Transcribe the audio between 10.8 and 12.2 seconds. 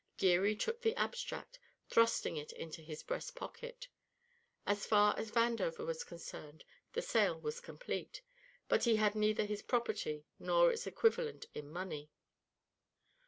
equivalent in money.